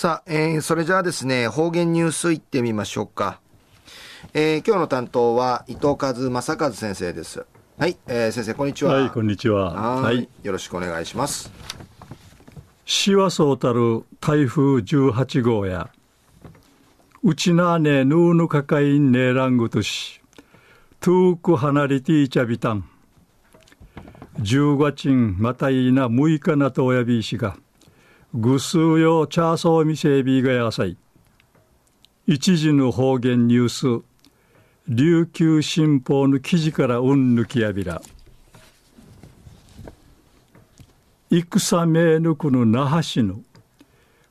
[0.00, 3.38] さあ、えー、それじゃあですね、方言ニュースいってみましょうか。
[4.32, 7.44] えー、今日の担当は伊藤和正和先生です。
[7.76, 8.94] はい、えー、先生こんにちは。
[8.94, 9.74] はい、こんにちは。
[10.00, 11.52] はい、よろしくお願いします。
[12.86, 15.90] しわそうたる台風18号や、
[17.22, 20.22] うちなねぬうぬかかいんねらんぐとし、
[21.00, 22.88] トゥーク離れていちゃびたん。
[24.38, 27.58] 十月んまたいな6日なとおやびいしが、
[28.32, 30.96] ぐすうよチャーソーみせびがやさい。
[32.28, 33.68] 一時の方言ニュー
[34.00, 34.04] ス、
[34.86, 38.00] 琉球新報の記事からうんぬきやびら。
[41.30, 43.40] 戦めぬくの那覇市の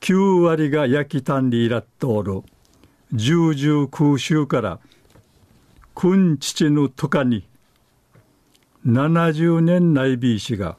[0.00, 2.42] 9割が焼きたんりいらっとおる
[3.12, 4.80] 重々空襲から
[5.94, 7.46] 君父のとかに
[8.86, 10.76] 70年内ビー氏が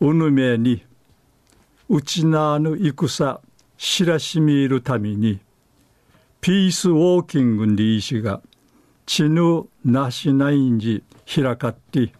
[0.00, 0.82] うぬめに
[1.92, 3.40] うちなぬ戦
[3.76, 5.40] 知らしみいるために
[6.40, 8.40] ピースウォーキングにいしが
[9.06, 12.12] ちぬなしないんじ開かって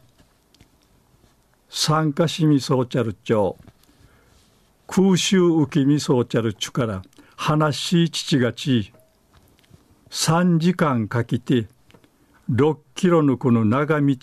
[1.68, 3.64] 参加しみそうちゃるちょう
[4.88, 7.02] 空襲浮きみそうちゃるちゅから
[7.36, 8.92] 話し父がち
[10.10, 11.68] 3時間かけて
[12.50, 14.16] 6キロのこの長道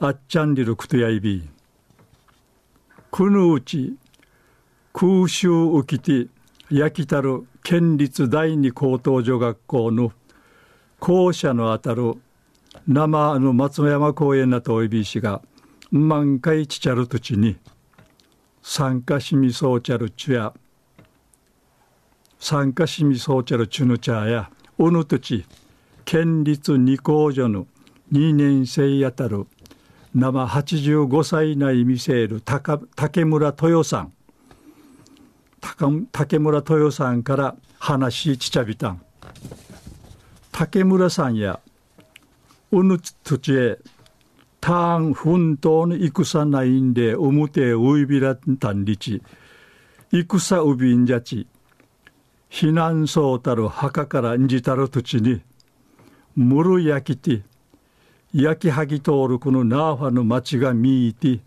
[0.00, 1.48] あっちゃんりるくとやいび
[3.12, 3.94] くぬうち
[4.96, 6.28] 空襲浮きて
[6.70, 10.12] 焼きたる県立第二高等女学校の
[11.00, 12.14] 校舎のあたる
[12.86, 15.42] 生の松山公園なとおいびしが
[15.90, 17.56] 満開ちちゃる土地に
[18.62, 20.54] 参加しみそうちゃるちゅや
[22.38, 24.48] 参加しみそうちゃるちゅぬちゃや
[24.78, 25.44] おぬ土地
[26.04, 27.66] 県立二高所の
[28.12, 29.48] 2年生やたる
[30.14, 34.12] 生85歳内見せる竹村豊さん
[36.12, 39.02] 竹村豊さんから話ちちゃびたん。
[40.52, 41.58] 竹村さんや
[42.70, 43.78] うぬつ土地へ
[44.60, 49.22] ターン奮闘の戦ないんでおむてういびらたんりち。
[50.12, 51.46] 戦うびんじゃち。
[52.50, 55.40] 避難そうたる墓からんじたる土地に
[56.36, 57.42] むる焼きて
[58.32, 61.40] 焼きはぎ通るこのナーファの町が見いて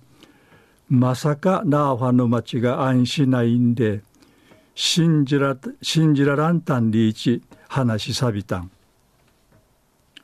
[0.90, 4.02] まさかナーファの町が安しないんで
[4.80, 8.70] 信じら信じららんたんりいち話しさびたん。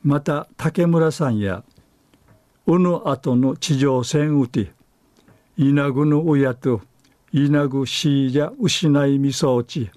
[0.04, 1.64] また竹村さんや
[2.68, 4.72] うぬあとの地上戦うて
[5.58, 6.82] 稲ぐの親と
[7.32, 9.90] 稲ぐしいじゃ失いみそうち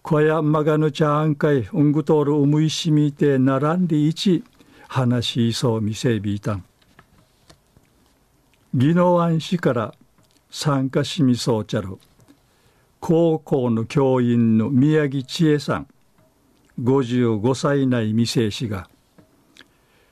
[0.00, 4.42] 小やまがぬちゃあんかいうんぐとおるうむいしみてならんりいち
[4.88, 6.64] 話しそうみせびいたん。
[8.74, 9.94] 宜野湾市から
[10.50, 11.98] 参加しみそうちゃる
[13.06, 15.88] 高校の教員の宮城千恵さん
[16.80, 18.88] 55歳内未成氏が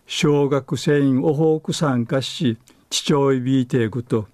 [0.07, 2.59] 小学生おほうく参加し
[2.91, 4.29] 父親ビーテーグと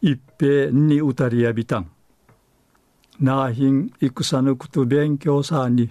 [0.00, 1.90] 一平にうたりやびたん。
[3.18, 5.90] なあひん戦ぬくと勉強さに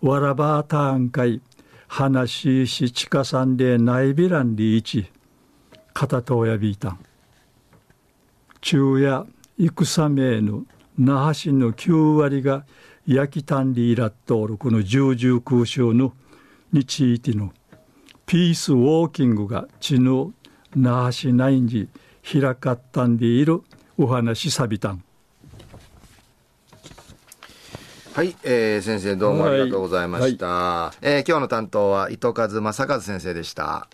[0.00, 1.42] わらばたんかい
[1.88, 5.10] 話ししちかさんでないびらんりいち
[5.92, 7.00] 片とやびいたん。
[8.60, 9.26] 昼夜
[9.58, 10.64] 戦めぬ
[10.98, 12.64] 那覇市の9割が
[13.06, 16.12] 焼きたんりいらっとおるこの重々空襲の
[16.72, 17.52] についての
[18.26, 20.32] ピースウォーキングが地の
[20.74, 21.88] 那覇市内に
[22.22, 23.62] 開かったんでいる
[23.96, 25.02] お話さびたん。
[28.12, 33.88] はい、えー、先生どうもありがとうございました、はいはい、えー、今日の担当は糸数正和先生でした